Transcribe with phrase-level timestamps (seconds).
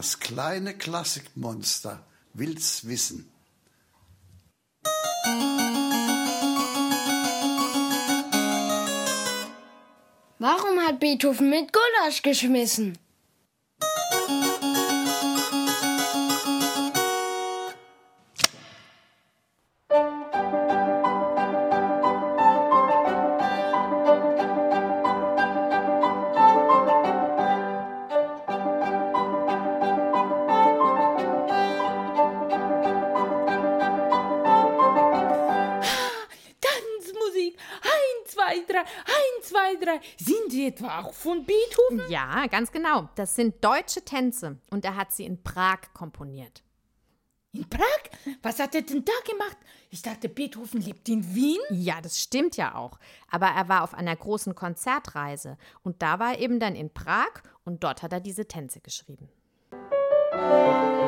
[0.00, 2.02] Das kleine Klassikmonster
[2.32, 3.30] will's wissen.
[10.38, 12.96] Warum hat Beethoven mit Gulasch geschmissen?
[40.70, 42.10] Etwa auch von Beethoven?
[42.10, 43.08] Ja, ganz genau.
[43.16, 46.62] Das sind deutsche Tänze und er hat sie in Prag komponiert.
[47.52, 47.82] In Prag?
[48.42, 49.56] Was hat er denn da gemacht?
[49.90, 51.58] Ich dachte, Beethoven lebt in Wien.
[51.70, 53.00] Ja, das stimmt ja auch.
[53.28, 57.42] Aber er war auf einer großen Konzertreise und da war er eben dann in Prag
[57.64, 59.28] und dort hat er diese Tänze geschrieben.
[60.32, 60.99] Und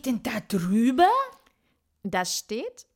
[0.00, 1.10] steht denn da drüber?
[2.02, 2.86] Das steht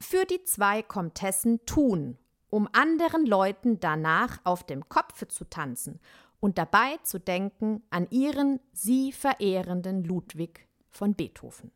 [0.00, 2.18] für die zwei Komtessen tun,
[2.50, 6.00] um anderen Leuten danach auf dem Kopfe zu tanzen
[6.38, 11.72] und dabei zu denken an ihren sie verehrenden Ludwig von Beethoven.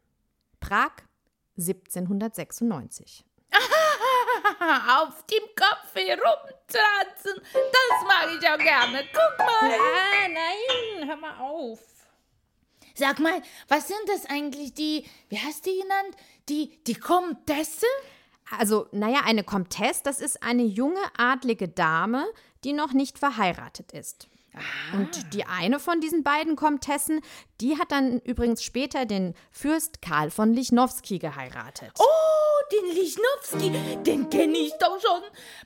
[0.60, 0.92] Prag
[1.58, 3.24] 1796.
[4.60, 7.42] Auf dem Kopf herumtanzen.
[7.52, 9.04] Das mag ich auch gerne.
[9.12, 9.72] Guck mal.
[9.72, 11.95] Ah, nein, hör mal auf.
[12.98, 16.16] Sag mal, was sind das eigentlich die, wie hast du die genannt?
[16.48, 17.86] Die, die Komtesse?
[18.58, 22.24] Also, naja, eine Komtesse, das ist eine junge adlige Dame,
[22.64, 24.28] die noch nicht verheiratet ist.
[24.94, 27.20] Und die eine von diesen beiden Komtessen,
[27.60, 31.92] die hat dann übrigens später den Fürst Karl von Lichnowsky geheiratet.
[31.98, 32.04] Oh,
[32.72, 35.22] den Lichnowsky, den kenne ich doch schon.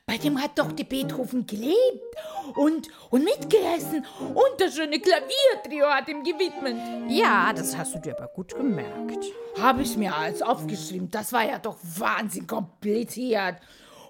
[0.06, 2.16] Bei dem hat doch die Beethoven gelebt
[2.56, 4.06] und, und mitgegessen.
[4.20, 7.10] Und das schöne Klaviertrio hat ihm gewidmet.
[7.10, 9.24] Ja, das hast du dir aber gut gemerkt.
[9.58, 11.10] Habe ich mir alles aufgeschrieben.
[11.10, 13.56] Das war ja doch wahnsinnig kompliziert.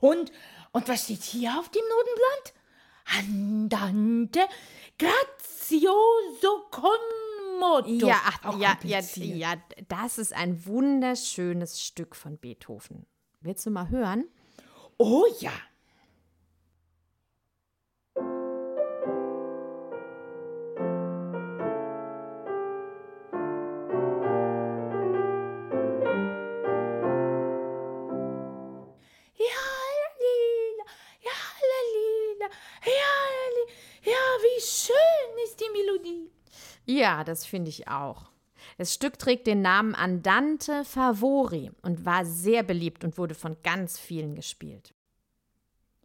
[0.01, 0.33] Und,
[0.72, 2.55] und was steht hier auf dem Notenblatt?
[3.19, 4.41] Andante
[4.99, 7.19] grazioso con
[7.60, 8.06] moto.
[8.06, 9.54] Ja, ach, ja, ja, ja,
[9.88, 13.06] das ist ein wunderschönes Stück von Beethoven.
[13.41, 14.25] Willst du mal hören?
[14.98, 15.53] Oh ja.
[34.03, 36.31] Ja, wie schön ist die Melodie.
[36.91, 38.31] Ja, das finde ich auch.
[38.77, 43.97] Das Stück trägt den Namen Andante Favori und war sehr beliebt und wurde von ganz
[43.97, 44.93] vielen gespielt.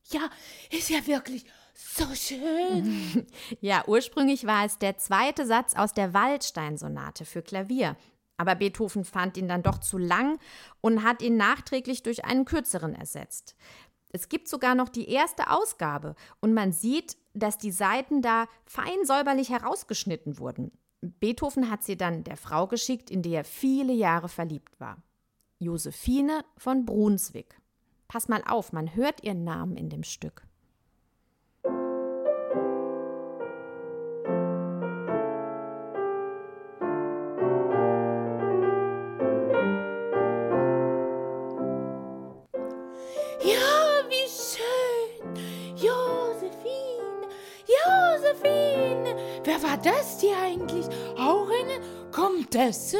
[0.09, 0.29] Ja,
[0.69, 3.25] ist ja wirklich so schön.
[3.61, 7.97] Ja, ursprünglich war es der zweite Satz aus der Waldstein-Sonate für Klavier.
[8.37, 10.37] Aber Beethoven fand ihn dann doch zu lang
[10.81, 13.55] und hat ihn nachträglich durch einen kürzeren ersetzt.
[14.11, 19.05] Es gibt sogar noch die erste Ausgabe und man sieht, dass die Saiten da fein
[19.05, 20.71] säuberlich herausgeschnitten wurden.
[21.01, 24.97] Beethoven hat sie dann der Frau geschickt, in die er viele Jahre verliebt war.
[25.59, 27.55] Josephine von Brunswick.
[28.07, 30.44] Pass mal auf, man hört ihren Namen in dem Stück.
[49.65, 50.85] War das hier eigentlich?
[51.17, 52.97] Auch eine Komtesse?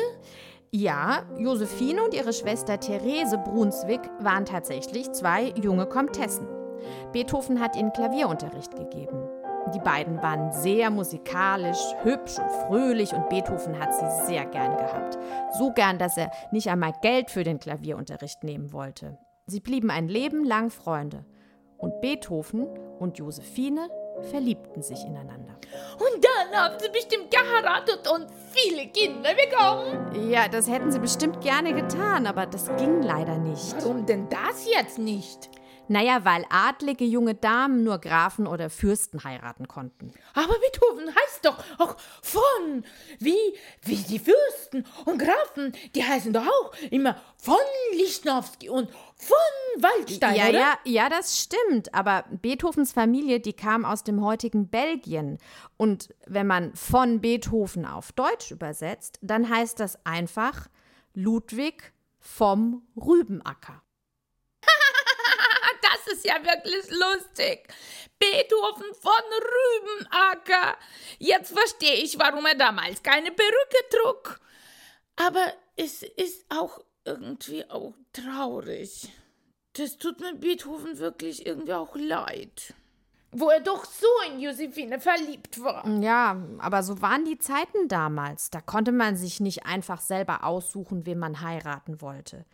[0.72, 6.48] Ja, Josephine und ihre Schwester Therese Brunswick waren tatsächlich zwei junge Komtessen.
[7.14, 9.18] Beethoven hat ihnen Klavierunterricht gegeben.
[9.74, 15.18] Die beiden waren sehr musikalisch, hübsch und fröhlich und Beethoven hat sie sehr gern gehabt.
[15.58, 19.18] So gern, dass er nicht einmal Geld für den Klavierunterricht nehmen wollte.
[19.48, 21.26] Sie blieben ein Leben lang Freunde.
[21.78, 22.68] Und Beethoven
[23.00, 23.90] und Josephine
[24.32, 25.56] verliebten sich ineinander.
[25.94, 30.30] Und dann haben sie bestimmt geheiratet und viele Kinder bekommen.
[30.30, 33.76] Ja, das hätten sie bestimmt gerne getan, aber das ging leider nicht.
[33.80, 35.50] Warum denn das jetzt nicht?
[35.88, 40.12] Naja, weil adlige junge Damen nur Grafen oder Fürsten heiraten konnten.
[40.34, 42.84] Aber Beethoven heißt doch auch von,
[43.20, 43.38] wie,
[43.84, 47.56] wie die Fürsten und Grafen, die heißen doch auch immer von
[47.94, 50.60] Lichnowsky und von Waldstein, ja, oder?
[50.60, 51.94] ja, ja, das stimmt.
[51.94, 55.38] Aber Beethovens Familie, die kam aus dem heutigen Belgien.
[55.78, 60.68] Und wenn man von Beethoven auf Deutsch übersetzt, dann heißt das einfach
[61.14, 63.85] Ludwig vom Rübenacker.
[65.96, 67.68] Das ist ja wirklich lustig.
[68.20, 69.12] Beethoven von
[70.02, 70.78] Rübenacker.
[71.20, 74.40] Jetzt verstehe ich, warum er damals keine Perücke trug.
[75.16, 79.10] Aber es ist auch irgendwie auch traurig.
[79.74, 82.74] Das tut mir Beethoven wirklich irgendwie auch leid.
[83.32, 85.86] Wo er doch so in Josephine verliebt war.
[86.02, 88.50] Ja, aber so waren die Zeiten damals.
[88.50, 92.46] Da konnte man sich nicht einfach selber aussuchen, wen man heiraten wollte.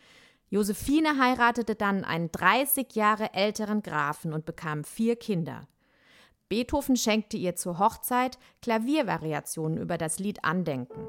[0.51, 5.61] Josephine heiratete dann einen 30 Jahre älteren Grafen und bekam vier Kinder.
[6.49, 11.07] Beethoven schenkte ihr zur Hochzeit Klaviervariationen über das Lied Andenken.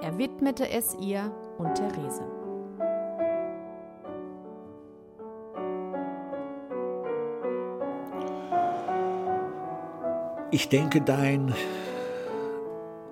[0.00, 2.26] Er widmete es ihr und Therese.
[10.50, 11.54] Ich denke dein,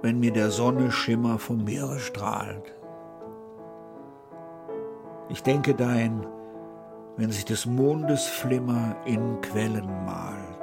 [0.00, 2.79] wenn mir der Sonne Schimmer vom Meere strahlt.
[5.32, 6.26] Ich denke dein,
[7.16, 10.59] wenn sich des Mondes Flimmer in Quellen malt.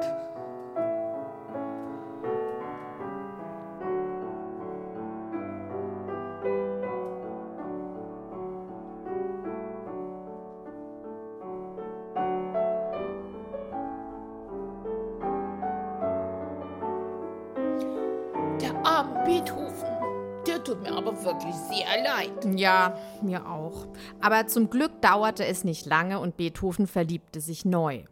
[20.68, 22.60] Tut mir aber wirklich sehr leid.
[22.60, 23.88] Ja, mir auch.
[24.20, 28.04] Aber zum Glück dauerte es nicht lange und Beethoven verliebte sich neu.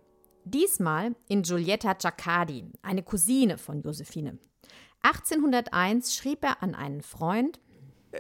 [0.46, 4.38] Diesmal in Giulietta Giaccardi, eine Cousine von Josephine.
[5.02, 7.60] 1801 schrieb er an einen Freund,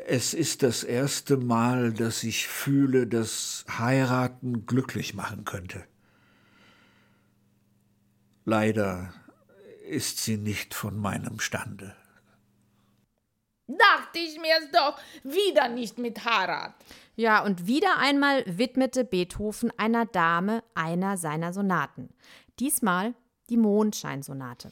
[0.05, 5.85] Es ist das erste Mal, dass ich fühle, dass heiraten glücklich machen könnte.
[8.43, 9.13] Leider
[9.87, 11.95] ist sie nicht von meinem Stande.
[13.67, 16.73] Dachte ich mir's doch, wieder nicht mit Harald.
[17.15, 22.09] Ja, und wieder einmal widmete Beethoven einer Dame einer seiner Sonaten.
[22.59, 23.13] Diesmal
[23.49, 24.69] die Mondscheinsonate.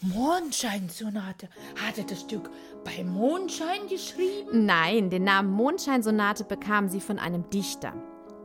[0.00, 1.48] Mondscheinsonate.
[1.82, 2.50] Hat er das Stück
[2.84, 4.66] bei Mondschein geschrieben?
[4.66, 7.94] Nein, den Namen Mondscheinsonate bekam sie von einem Dichter.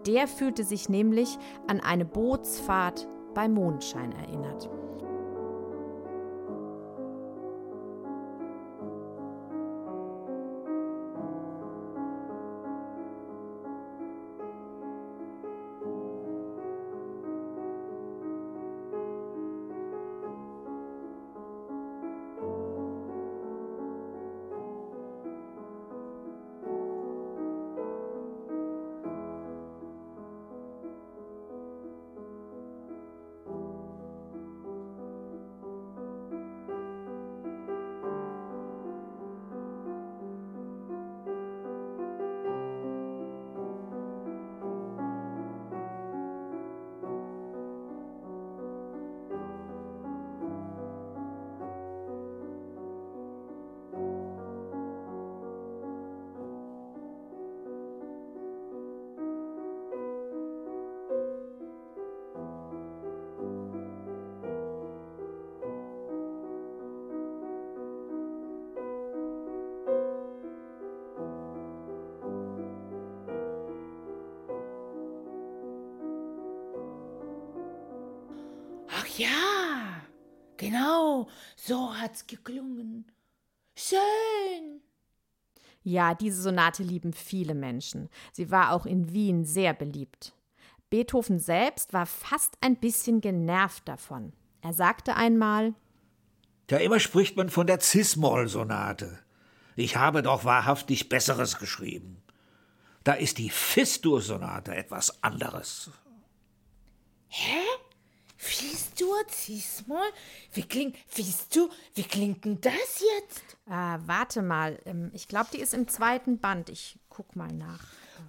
[0.06, 1.38] Der fühlte sich nämlich
[1.68, 4.70] an eine Bootsfahrt bei Mondschein erinnert.
[79.20, 80.02] Ja,
[80.58, 83.12] genau, so hat's geklungen.
[83.76, 84.82] Schön.
[85.84, 88.10] Ja, diese Sonate lieben viele Menschen.
[88.32, 90.34] Sie war auch in Wien sehr beliebt.
[90.90, 94.34] Beethoven selbst war fast ein bisschen genervt davon.
[94.62, 95.74] Er sagte einmal,
[96.70, 99.20] Ja, immer spricht man von der Cis-Moll-Sonate.
[99.76, 102.22] Ich habe doch wahrhaftig Besseres geschrieben.
[103.04, 105.92] Da ist die Fis-Dur-Sonate etwas anderes.
[108.42, 110.10] Fis-Dur, Cis-Moll?
[110.54, 113.58] Wie klingt, Fis-Dur, wie klingt denn das jetzt?
[113.70, 116.70] äh, warte mal, ähm, ich glaube, die ist im zweiten Band.
[116.70, 117.80] Ich guck mal nach.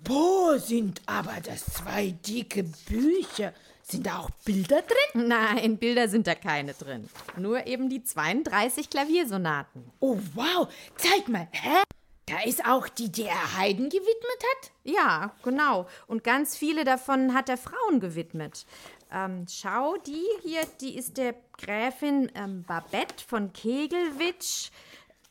[0.04, 3.52] Boah, sind aber das zwei dicke Bücher.
[3.82, 5.28] Sind da auch Bilder drin?
[5.28, 7.08] Nein, Bilder sind da keine drin.
[7.36, 9.90] Nur eben die 32 Klaviersonaten.
[9.98, 11.82] Oh, wow, zeig mal, hä?
[12.26, 14.70] Da ist auch die, die er Haydn gewidmet hat?
[14.84, 15.88] Ja, genau.
[16.06, 18.66] Und ganz viele davon hat er Frauen gewidmet.
[19.12, 24.70] Ähm, schau, die hier, die ist der Gräfin ähm, Babette von Kegelwitsch.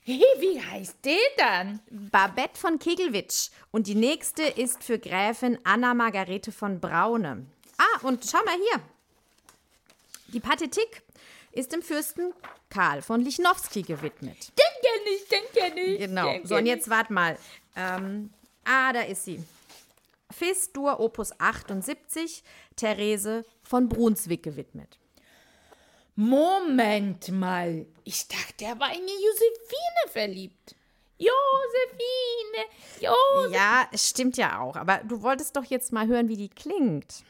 [0.03, 1.79] Hey, wie heißt die dann?
[1.89, 3.49] Babette von Kegelwitsch.
[3.71, 7.45] Und die nächste ist für Gräfin Anna Margarete von Braune.
[7.77, 8.81] Ah, und schau mal hier.
[10.33, 11.01] Die Pathetik
[11.51, 12.33] ist dem Fürsten
[12.69, 14.51] Karl von Lichnowsky gewidmet.
[14.57, 15.99] Den kenn ich, den kenn ich.
[15.99, 16.39] Genau.
[16.43, 17.37] So, und jetzt wart mal.
[17.75, 18.29] Ähm,
[18.65, 19.43] ah, da ist sie.
[20.31, 22.43] Fis-Dur Opus 78,
[22.75, 24.99] Therese von Brunswick gewidmet.
[26.15, 27.85] Moment mal.
[28.03, 30.75] Ich dachte, er war in die Josephine verliebt.
[31.17, 32.65] Josephine,
[32.99, 33.55] Josephine.
[33.55, 34.75] Ja, es stimmt ja auch.
[34.75, 37.23] Aber du wolltest doch jetzt mal hören, wie die klingt.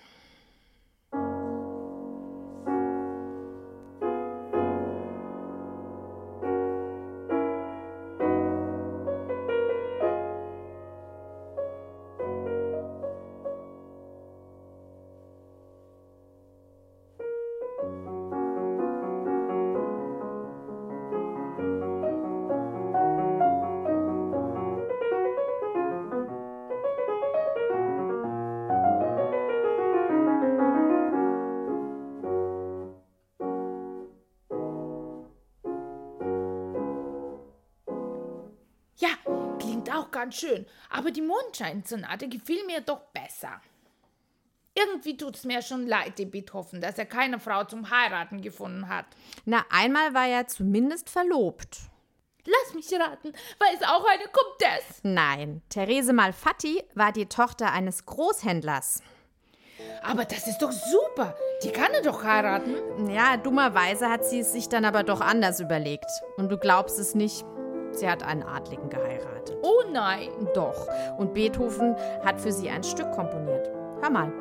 [40.10, 40.66] Auch ganz schön.
[40.90, 43.62] Aber die Mondscheinsonate gefiel mir doch besser.
[44.76, 49.06] Irgendwie tut's mir schon leid, dem Beethoven, dass er keine Frau zum Heiraten gefunden hat.
[49.46, 51.80] Na, einmal war er zumindest verlobt.
[52.46, 55.02] Lass mich raten, war es auch eine Comtesse?
[55.04, 59.04] Nein, Therese Malfatti war die Tochter eines Großhändlers.
[60.04, 61.36] Aber das ist doch super.
[61.64, 63.10] Die kann er doch heiraten.
[63.10, 66.10] Ja, dummerweise hat sie es sich dann aber doch anders überlegt.
[66.38, 67.46] Und du glaubst es nicht,
[68.00, 69.58] sie hat einen Adligen geheiratet.
[69.62, 70.30] Oh nein.
[70.54, 70.88] Doch.
[71.18, 73.70] Und Beethoven hat für sie ein Stück komponiert.
[74.02, 74.32] Hör mal.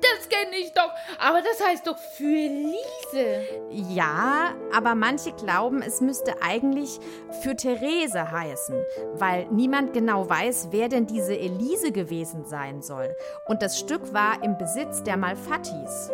[0.00, 0.90] Das kenne ich doch.
[1.18, 3.42] Aber das heißt doch für Liese.
[3.70, 6.98] Ja, aber manche glauben, es müsste eigentlich
[7.42, 8.82] für Therese heißen,
[9.14, 13.14] weil niemand genau weiß, wer denn diese Elise gewesen sein soll.
[13.46, 16.10] Und das Stück war im Besitz der Malfattis.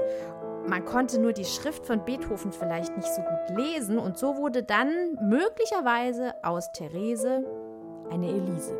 [0.69, 4.65] Man konnte nur die Schrift von Beethoven vielleicht nicht so gut lesen und so wurde
[4.65, 7.45] dann möglicherweise aus Therese
[8.11, 8.77] eine Elise.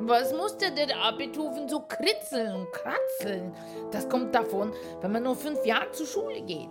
[0.00, 3.54] Was musste der Beethoven so kritzeln und kratzeln?
[3.92, 6.68] Das kommt davon, wenn man nur fünf Jahre zur Schule geht.